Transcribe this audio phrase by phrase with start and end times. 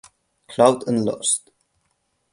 [0.47, 1.51] Cloud and lost.